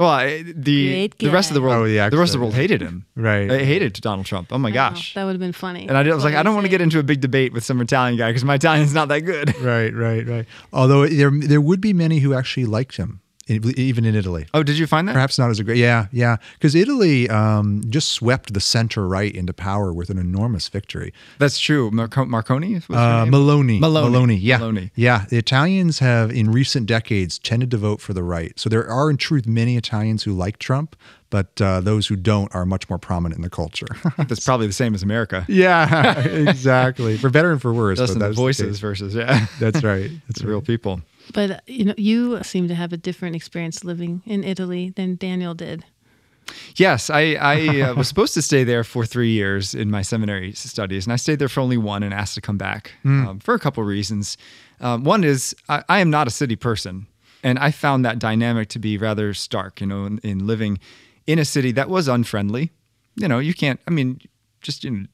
[0.00, 2.44] Well, I, the Great the rest of the world, Oh, the the rest of the
[2.44, 3.06] world hated him.
[3.14, 3.46] Right.
[3.48, 4.48] They hated Donald Trump.
[4.50, 5.14] Oh my I gosh.
[5.14, 5.86] that would have been funny.
[5.86, 7.52] And I, did- I was like, I don't want to get into a big debate
[7.52, 9.54] with some Italian guy because my Italian's not that good.
[9.60, 10.46] Right, right, right.
[10.72, 14.46] Although there there would be many who actually liked him, even in Italy.
[14.54, 15.12] Oh, did you find that?
[15.12, 15.78] Perhaps not as a great.
[15.78, 16.36] Yeah, yeah.
[16.54, 21.12] Because Italy um, just swept the center right into power with an enormous victory.
[21.38, 21.90] That's true.
[21.90, 22.76] Marco- Marconi?
[22.90, 23.32] Uh, name?
[23.32, 23.80] Meloni.
[23.80, 24.38] Meloni.
[24.40, 24.58] Yeah.
[24.58, 24.90] Meloni.
[24.94, 25.24] Yeah.
[25.28, 28.58] The Italians have, in recent decades, tended to vote for the right.
[28.58, 30.96] So there are, in truth, many Italians who like Trump,
[31.30, 33.86] but uh, those who don't are much more prominent in the culture.
[34.18, 35.44] That's probably the same as America.
[35.48, 37.16] yeah, exactly.
[37.16, 37.98] For better and for worse.
[38.00, 39.46] In the that's voices versus, yeah.
[39.58, 40.10] That's right.
[40.26, 41.02] That's It's real people.
[41.32, 45.16] But uh, you know, you seem to have a different experience living in Italy than
[45.16, 45.84] Daniel did.
[46.76, 50.52] Yes, I, I uh, was supposed to stay there for three years in my seminary
[50.52, 53.54] studies, and I stayed there for only one and asked to come back um, for
[53.54, 54.36] a couple of reasons.
[54.80, 57.06] Um, one is I, I am not a city person,
[57.42, 59.80] and I found that dynamic to be rather stark.
[59.80, 60.80] You know, in, in living
[61.26, 62.70] in a city that was unfriendly.
[63.16, 63.80] You know, you can't.
[63.86, 64.20] I mean,
[64.60, 65.06] just you know,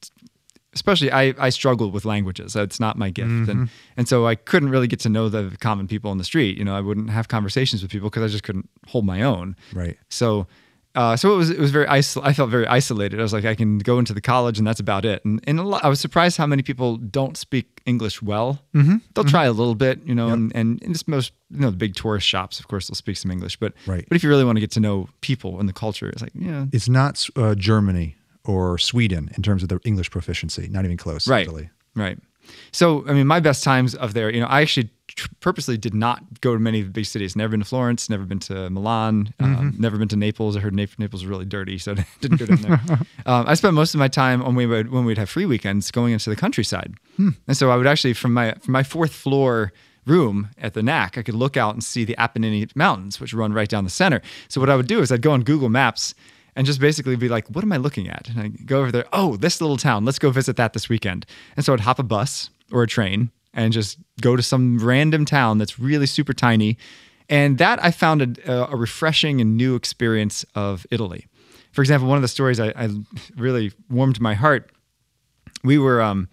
[0.76, 2.54] especially I, I struggled with languages.
[2.54, 3.48] It's not my gift.
[3.50, 6.56] And, and so I couldn't really get to know the common people on the street.
[6.58, 9.56] You know, I wouldn't have conversations with people because I just couldn't hold my own.
[9.72, 9.96] Right.
[10.08, 10.46] So,
[10.94, 13.18] uh, so it was, it was very, isol- I felt very isolated.
[13.20, 15.22] I was like, I can go into the college and that's about it.
[15.26, 18.60] And, and a lot, I was surprised how many people don't speak English well.
[18.74, 18.96] Mm-hmm.
[19.14, 21.76] They'll try a little bit, you know, and, and in this most, you know, the
[21.76, 24.04] big tourist shops, of course, they'll speak some English, but, Right.
[24.08, 26.32] but if you really want to get to know people and the culture, it's like,
[26.34, 30.68] yeah, It's not uh, Germany or Sweden in terms of the English proficiency.
[30.68, 31.28] Not even close.
[31.28, 31.70] right Italy.
[31.94, 32.18] right
[32.70, 35.94] so i mean my best times of there you know i actually tr- purposely did
[35.94, 38.70] not go to many of the big cities never been to florence never been to
[38.70, 42.06] milan um, never been to naples i heard naples, naples was really dirty so I
[42.20, 42.80] didn't go down there
[43.26, 45.90] um, i spent most of my time when we would when we'd have free weekends
[45.90, 49.72] going into the countryside and so i would actually from my from my fourth floor
[50.06, 53.52] room at the NAC, I could look out and see the Apennine Mountains, which run
[53.52, 54.22] right down the center.
[54.46, 56.14] So what I would do is I'd go on Google Maps
[56.56, 58.28] and just basically be like, what am I looking at?
[58.28, 61.26] And I go over there, oh, this little town, let's go visit that this weekend.
[61.56, 65.24] And so I'd hop a bus or a train and just go to some random
[65.24, 66.76] town that's really super tiny.
[67.28, 71.26] And that I found a, a refreshing and new experience of Italy.
[71.72, 72.88] For example, one of the stories I, I
[73.36, 74.70] really warmed my heart
[75.66, 76.28] we were um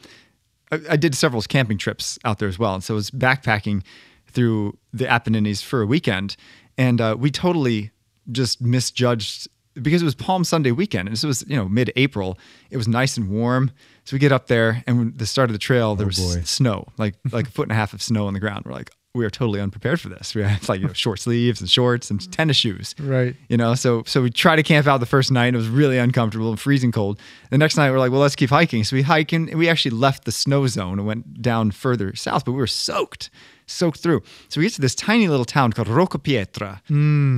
[0.72, 3.84] I, I did several camping trips out there as well and so I was backpacking
[4.28, 6.38] through the Apennines for a weekend
[6.78, 7.92] and uh, we totally
[8.32, 9.48] just misjudged
[9.82, 12.38] because it was Palm Sunday weekend and this was you know mid-April
[12.70, 13.72] it was nice and warm
[14.04, 16.42] so we get up there and the start of the trail there oh, was boy.
[16.44, 18.92] snow like like a foot and a half of snow on the ground we're like
[19.16, 22.10] we are totally unprepared for this we had like you know, short sleeves and shorts
[22.10, 22.96] and tennis shoes.
[23.00, 23.36] Right.
[23.48, 25.54] you know so so we tried to camp out the first night.
[25.54, 27.20] It was really uncomfortable and freezing cold.
[27.52, 28.84] The next night we're like well let's keep hiking.
[28.84, 32.44] So we hike and we actually left the snow zone and went down further south
[32.46, 33.30] but we were soaked
[33.68, 34.24] soaked through.
[34.50, 36.82] So we get to this tiny little town called Rocca Pietra.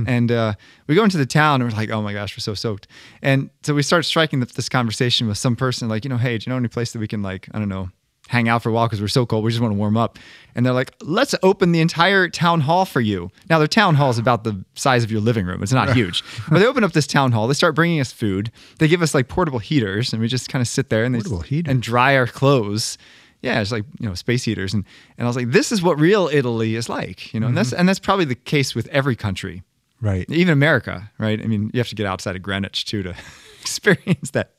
[0.08, 0.54] And uh,
[0.88, 2.88] we go into the town and we're like oh my gosh we're so soaked.
[3.20, 6.44] And so we start striking this conversation with some person like you know hey do
[6.46, 7.90] you know any place that we can like i don't know
[8.28, 9.44] hang out for a while because we're so cold.
[9.44, 10.18] We just want to warm up.
[10.54, 13.30] And they're like, let's open the entire town hall for you.
[13.50, 15.62] Now, their town hall is about the size of your living room.
[15.62, 16.24] It's not huge.
[16.50, 17.46] but they open up this town hall.
[17.46, 18.50] They start bringing us food.
[18.78, 21.20] They give us like portable heaters, and we just kind of sit there and they
[21.68, 22.98] and dry our clothes.
[23.42, 24.84] Yeah, it's like you know space heaters, and
[25.18, 27.70] and I was like, this is what real Italy is like, you know, and that's
[27.70, 27.80] mm-hmm.
[27.80, 29.62] and that's probably the case with every country,
[30.00, 30.28] Right.
[30.30, 31.40] even America, right?
[31.40, 33.14] I mean, you have to get outside of Greenwich too to
[33.60, 34.52] experience that,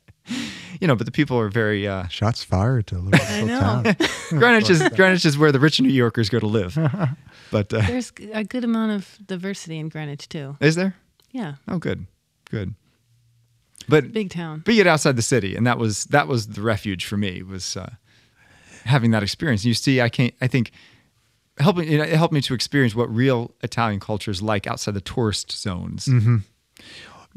[0.79, 0.95] you know.
[0.95, 1.87] But the people are very.
[1.87, 3.83] Uh, Shots fired to a little, I little know.
[3.83, 3.95] town.
[4.39, 6.75] Greenwich is Greenwich is where the rich New Yorkers go to live.
[7.51, 10.57] But uh, There's a good amount of diversity in Greenwich too.
[10.59, 10.95] is there?
[11.31, 12.05] Yeah, Oh, good,
[12.49, 12.73] good.
[13.89, 14.63] But big town.
[14.65, 17.41] but you get outside the city, and that was that was the refuge for me
[17.43, 17.91] was uh,
[18.83, 19.61] having that experience.
[19.61, 20.33] And You see, I can't.
[20.41, 20.71] I think
[21.57, 25.51] helping it helped me to experience what real Italian culture is like outside the tourist
[25.53, 26.09] zones.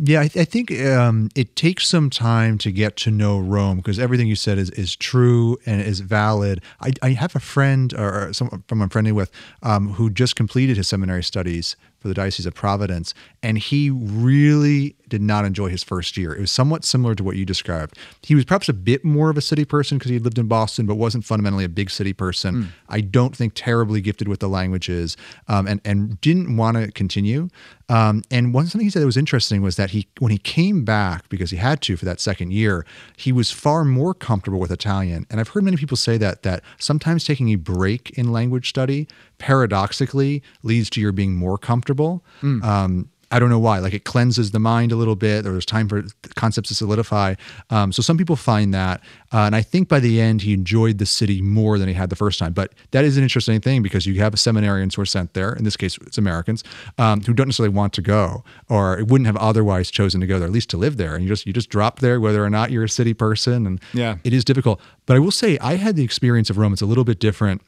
[0.02, 3.76] Yeah, I, th- I think um, it takes some time to get to know Rome
[3.76, 6.62] because everything you said is, is true and is valid.
[6.80, 9.30] I, I have a friend or someone from I'm friendly with
[9.62, 14.96] um, who just completed his seminary studies for the Diocese of Providence, and he really
[15.08, 16.34] did not enjoy his first year.
[16.34, 17.98] It was somewhat similar to what you described.
[18.22, 20.86] He was perhaps a bit more of a city person because he lived in Boston,
[20.86, 22.72] but wasn't fundamentally a big city person.
[22.88, 25.16] I don't think terribly gifted with the languages,
[25.48, 27.48] um, and and didn't want to continue.
[27.90, 30.84] Um, and one something he said that was interesting was that he when he came
[30.84, 32.86] back because he had to for that second year,
[33.16, 35.26] he was far more comfortable with Italian.
[35.28, 39.08] And I've heard many people say that that sometimes taking a break in language study
[39.40, 42.24] paradoxically leads to your being more comfortable.
[42.42, 43.78] Um, I don't know why.
[43.78, 46.02] Like it cleanses the mind a little bit, or there's time for
[46.34, 47.36] concepts to solidify.
[47.70, 49.00] Um, so some people find that,
[49.32, 52.10] uh, and I think by the end he enjoyed the city more than he had
[52.10, 52.52] the first time.
[52.54, 55.52] But that is an interesting thing because you have seminarians who are sent there.
[55.52, 56.64] In this case, it's Americans
[56.98, 60.48] um, who don't necessarily want to go, or wouldn't have otherwise chosen to go there,
[60.48, 61.14] at least to live there.
[61.14, 63.80] And you just you just drop there, whether or not you're a city person, and
[63.94, 64.16] Yeah.
[64.24, 64.80] it is difficult.
[65.06, 66.72] But I will say, I had the experience of Rome.
[66.72, 67.62] It's a little bit different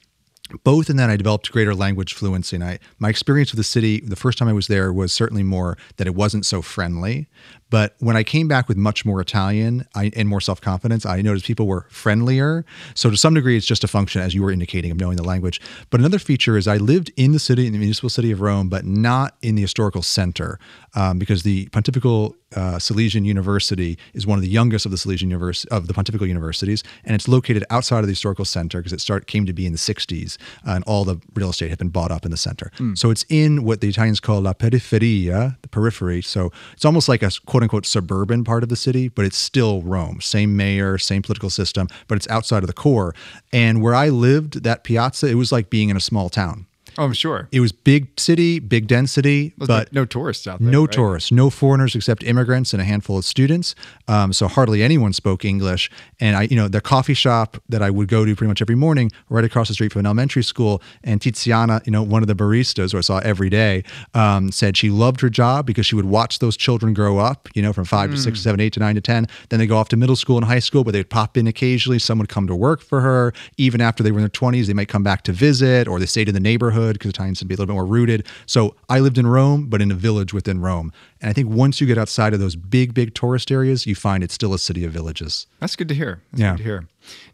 [0.64, 2.56] both in that I developed greater language fluency.
[2.56, 5.42] And I, my experience with the city, the first time I was there, was certainly
[5.42, 7.28] more that it wasn't so friendly.
[7.72, 11.22] But when I came back with much more Italian I, and more self confidence, I
[11.22, 12.66] noticed people were friendlier.
[12.94, 15.24] So to some degree, it's just a function, as you were indicating, of knowing the
[15.24, 15.58] language.
[15.88, 18.68] But another feature is I lived in the city, in the municipal city of Rome,
[18.68, 20.58] but not in the historical center,
[20.94, 25.30] um, because the Pontifical uh, Salesian University is one of the youngest of the Salesian
[25.30, 29.00] univers- of the Pontifical universities, and it's located outside of the historical center because it
[29.00, 31.88] start came to be in the 60s, uh, and all the real estate had been
[31.88, 32.70] bought up in the center.
[32.94, 36.20] So it's in what the Italians call la periferia, the periphery.
[36.20, 39.82] So it's almost like a quote unquote suburban part of the city, but it's still
[39.82, 40.20] Rome.
[40.20, 43.14] Same mayor, same political system, but it's outside of the core.
[43.52, 46.66] And where I lived, that piazza, it was like being in a small town.
[46.98, 47.48] Oh, I'm sure.
[47.52, 50.70] It was big city, big density, There's but no tourists out there.
[50.70, 50.92] no right?
[50.92, 53.74] tourists, no foreigners except immigrants and a handful of students.
[54.08, 55.90] Um, so hardly anyone spoke English.
[56.20, 58.74] And I, you know, the coffee shop that I would go to pretty much every
[58.74, 62.28] morning, right across the street from an elementary school, and Tiziana, you know, one of
[62.28, 65.94] the baristas who I saw every day, um, said she loved her job because she
[65.94, 68.80] would watch those children grow up, you know, from five to six, seven, eight to
[68.80, 69.26] nine to ten.
[69.48, 71.98] Then they go off to middle school and high school, but they'd pop in occasionally.
[71.98, 74.66] Some would come to work for her, even after they were in their twenties.
[74.66, 77.46] They might come back to visit, or they stayed in the neighborhood because Italians tend
[77.46, 78.26] to be a little bit more rooted.
[78.46, 80.92] So I lived in Rome, but in a village within Rome.
[81.20, 84.24] And I think once you get outside of those big, big tourist areas, you find
[84.24, 85.46] it's still a city of villages.
[85.60, 86.22] That's good to hear.
[86.32, 86.50] That's Yeah.
[86.52, 86.86] good to hear.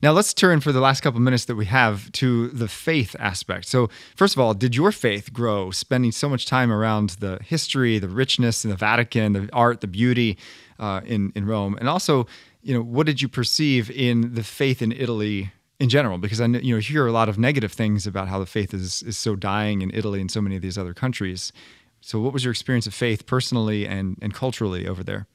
[0.02, 3.66] Now let's turn for the last couple minutes that we have to the faith aspect.
[3.66, 7.98] So first of all, did your faith grow spending so much time around the history,
[7.98, 10.38] the richness in the Vatican, the art, the beauty
[10.78, 12.26] uh, in in Rome, and also,
[12.62, 15.50] you know, what did you perceive in the faith in Italy?
[15.80, 18.46] In general, because I you know hear a lot of negative things about how the
[18.46, 21.52] faith is is so dying in Italy and so many of these other countries.
[22.00, 25.28] So, what was your experience of faith personally and and culturally over there?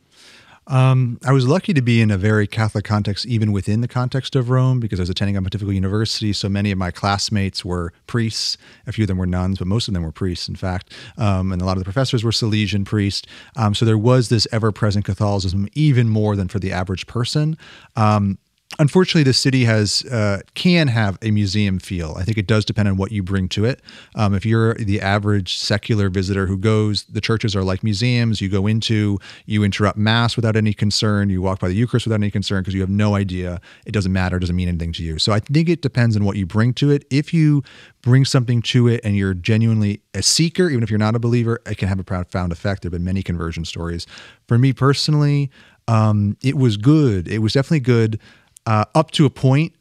[0.67, 4.35] Um, I was lucky to be in a very Catholic context, even within the context
[4.35, 6.31] of Rome, because I was attending a Pontifical University.
[6.31, 8.57] So many of my classmates were priests.
[8.87, 10.93] A few of them were nuns, but most of them were priests, in fact.
[11.17, 13.27] Um, and a lot of the professors were Salesian priests.
[13.57, 17.57] Um, so there was this ever present Catholicism, even more than for the average person.
[17.97, 18.37] Um,
[18.79, 22.15] Unfortunately, the city has uh, can have a museum feel.
[22.17, 23.81] I think it does depend on what you bring to it.
[24.15, 28.41] Um, if you're the average secular visitor who goes, the churches are like museums.
[28.41, 31.29] You go into, you interrupt mass without any concern.
[31.29, 33.61] You walk by the Eucharist without any concern because you have no idea.
[33.85, 34.37] It doesn't matter.
[34.37, 35.19] It doesn't mean anything to you.
[35.19, 37.05] So I think it depends on what you bring to it.
[37.11, 37.63] If you
[38.01, 41.61] bring something to it and you're genuinely a seeker, even if you're not a believer,
[41.67, 42.81] it can have a profound effect.
[42.81, 44.07] There have been many conversion stories.
[44.47, 45.51] For me personally,
[45.87, 47.27] um, it was good.
[47.27, 48.19] It was definitely good
[48.65, 49.73] uh, up to a point.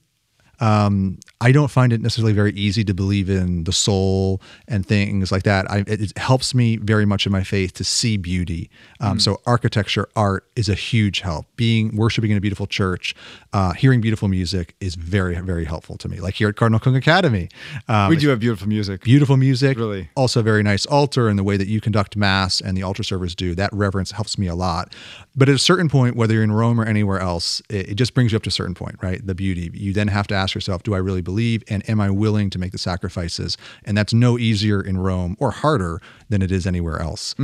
[0.61, 5.33] Um, I don't find it necessarily very easy to believe in the soul and things
[5.33, 5.69] like that.
[5.69, 8.71] I, it, it helps me very much in my faith to see beauty.
[9.01, 11.47] Um, So architecture, art is a huge help.
[11.57, 13.17] Being worshiping in a beautiful church,
[13.53, 16.21] uh, hearing beautiful music is very very helpful to me.
[16.21, 17.49] Like here at Cardinal Kung Academy,
[17.89, 19.03] um, we do have beautiful music.
[19.03, 19.77] beautiful music.
[19.79, 20.11] Really.
[20.15, 23.35] Also, very nice altar and the way that you conduct mass and the altar servers
[23.35, 23.57] do.
[23.57, 24.95] That reverence helps me a lot.
[25.35, 28.15] But at a certain point, whether you're in Rome or anywhere else, it, it just
[28.15, 29.27] brings you up to a certain point, right?
[29.27, 29.71] The beauty.
[29.75, 31.32] You then have to ask yourself, do I really believe
[31.69, 33.57] and am I willing to make the sacrifices?
[33.85, 37.35] And that's no easier in Rome or harder than it is anywhere else.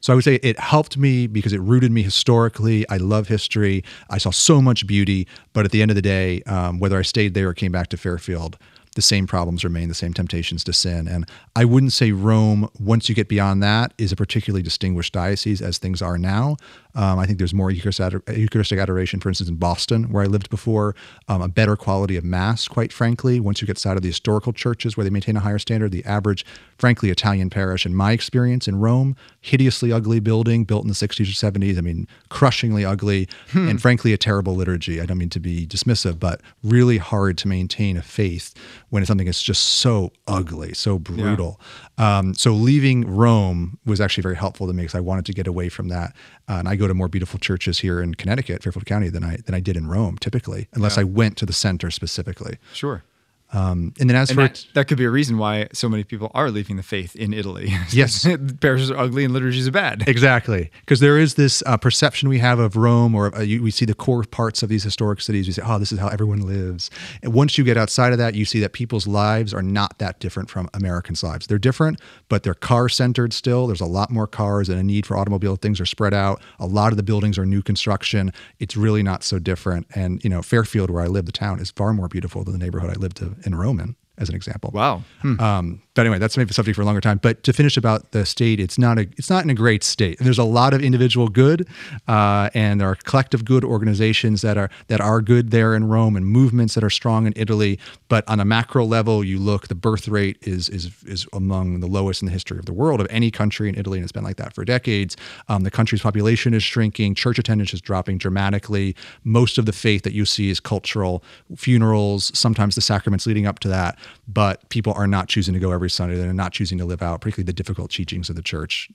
[0.00, 2.88] So I would say it helped me because it rooted me historically.
[2.88, 3.82] I love history.
[4.10, 5.26] I saw so much beauty.
[5.52, 7.88] But at the end of the day, um, whether I stayed there or came back
[7.88, 8.58] to Fairfield,
[8.94, 11.08] the same problems remain, the same temptations to sin.
[11.08, 15.60] And I wouldn't say Rome, once you get beyond that, is a particularly distinguished diocese
[15.60, 16.56] as things are now.
[16.94, 20.96] Um, I think there's more Eucharistic, adoration, for instance, in Boston, where I lived before,
[21.28, 23.38] um, a better quality of Mass, quite frankly.
[23.38, 26.04] Once you get outside of the historical churches where they maintain a higher standard, the
[26.04, 26.44] average,
[26.76, 31.20] frankly, Italian parish, in my experience in Rome, hideously ugly building built in the 60s
[31.20, 31.78] or 70s.
[31.78, 33.28] I mean, crushingly ugly,
[33.68, 35.00] and frankly, a terrible liturgy.
[35.00, 38.54] I don't mean to be dismissive, but really hard to maintain a faith
[38.90, 41.60] when something is just so ugly, so brutal.
[41.98, 45.46] Um, so leaving Rome was actually very helpful to me because I wanted to get
[45.46, 46.16] away from that.
[46.48, 49.36] Uh, and I go to more beautiful churches here in Connecticut, Fairfield County, than I
[49.44, 52.58] than I did in Rome, typically, unless I went to the center specifically.
[52.72, 53.02] Sure.
[53.52, 56.04] Um, and then as And for that, that could be a reason why so many
[56.04, 57.72] people are leaving the faith in Italy.
[57.90, 58.26] Yes.
[58.60, 60.06] Parishes are ugly and liturgies are bad.
[60.06, 63.70] Exactly, because there is this uh, perception we have of Rome, or uh, you, we
[63.70, 65.46] see the core parts of these historic cities.
[65.46, 66.90] We say, "Oh, this is how everyone lives."
[67.22, 70.20] And once you get outside of that, you see that people's lives are not that
[70.20, 71.46] different from Americans' lives.
[71.46, 73.66] They're different, but they're car-centered still.
[73.66, 75.56] There's a lot more cars and a need for automobile.
[75.56, 76.42] Things are spread out.
[76.58, 78.32] A lot of the buildings are new construction.
[78.58, 79.86] It's really not so different.
[79.94, 82.58] And you know, Fairfield, where I live, the town is far more beautiful than the
[82.58, 84.70] neighborhood I lived in Rome Roman, as an example.
[84.72, 85.02] Wow.
[85.22, 85.40] Hmm.
[85.40, 87.18] Um, but anyway, that's maybe a subject for a longer time.
[87.20, 90.16] But to finish about the state, it's not a it's not in a great state.
[90.20, 91.66] There's a lot of individual good,
[92.06, 96.14] uh, and there are collective good organizations that are that are good there in Rome,
[96.14, 97.80] and movements that are strong in Italy.
[98.06, 101.88] But on a macro level, you look, the birth rate is is is among the
[101.88, 104.22] lowest in the history of the world of any country in Italy, and it's been
[104.22, 105.16] like that for decades.
[105.48, 107.16] Um, the country's population is shrinking.
[107.16, 108.94] Church attendance is dropping dramatically.
[109.24, 111.24] Most of the faith that you see is cultural,
[111.56, 113.98] funerals, sometimes the sacraments leading up to that.
[114.28, 116.16] But people are not choosing to go every Sunday.
[116.16, 118.90] They're not choosing to live out, particularly the difficult teachings of the church,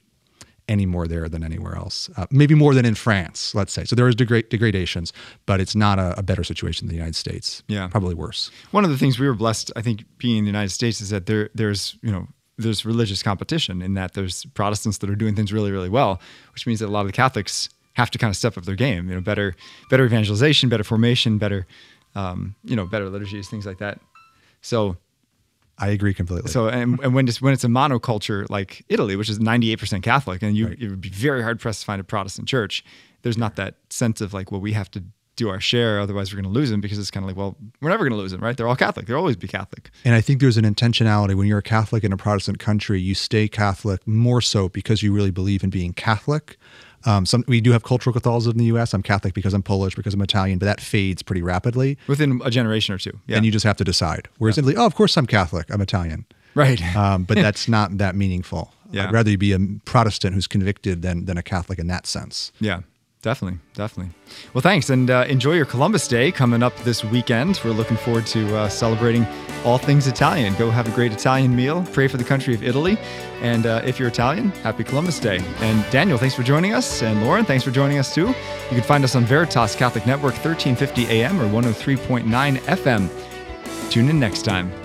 [0.67, 2.09] any more there than anywhere else.
[2.15, 3.83] Uh, maybe more than in France, let's say.
[3.83, 5.11] So there is degra- degradations,
[5.45, 7.63] but it's not a, a better situation than the United States.
[7.67, 7.87] Yeah.
[7.87, 8.49] probably worse.
[8.71, 11.09] One of the things we were blessed, I think, being in the United States is
[11.09, 12.27] that there there's you know
[12.57, 16.21] there's religious competition in that there's Protestants that are doing things really really well,
[16.53, 18.75] which means that a lot of the Catholics have to kind of step up their
[18.75, 19.09] game.
[19.09, 19.55] You know, better
[19.89, 21.67] better evangelization, better formation, better
[22.15, 23.99] um, you know better liturgies, things like that.
[24.61, 24.95] So
[25.83, 26.49] I agree completely.
[26.51, 30.41] so and, and when it's when it's a monoculture like Italy, which is 98% Catholic,
[30.41, 30.81] and you Right.
[30.81, 32.83] it would be very hard pressed to find a Protestant church.
[33.21, 35.03] There's not that sense of like, well, we have to
[35.35, 37.55] do our share, otherwise we're going to lose them because it's kind of like, well,
[37.81, 38.55] we're never going to lose them, right?
[38.55, 39.07] They're all Catholic.
[39.07, 39.89] They'll always be Catholic.
[40.05, 43.15] And I think there's an intentionality when you're a Catholic in a Protestant country, you
[43.15, 46.57] stay Catholic more so because you really believe in being Catholic.
[47.05, 48.93] Um, some we do have cultural Catholicism in the U.S.
[48.93, 52.49] I'm Catholic because I'm Polish, because I'm Italian, but that fades pretty rapidly, within a
[52.49, 53.19] generation or two.
[53.27, 53.37] Yeah.
[53.37, 54.27] and you just have to decide.
[54.37, 56.81] Whereas Italy, oh, of course I'm Catholic, I'm Italian, right.
[56.95, 58.71] um, but that's not that meaningful.
[58.91, 59.07] Yeah.
[59.07, 62.51] I'd rather you be a Protestant who's convicted than than a Catholic in that sense.
[62.59, 62.81] yeah.
[63.23, 63.59] Definitely.
[63.73, 64.13] Definitely.
[64.53, 64.89] Well, thanks.
[64.89, 67.59] And uh, enjoy your Columbus Day coming up this weekend.
[67.63, 69.25] We're looking forward to uh, celebrating
[69.63, 70.53] all things Italian.
[70.55, 71.87] Go have a great Italian meal.
[71.93, 72.97] Pray for the country of Italy.
[73.41, 75.39] And uh, if you're Italian, happy Columbus Day.
[75.61, 77.01] And Daniel, thanks for joining us.
[77.01, 78.27] And Lauren, thanks for joining us too.
[78.27, 78.35] You
[78.71, 83.89] can find us on Veritas Catholic Network, 1350 AM or 103.9 FM.
[83.89, 84.82] Tune in next time.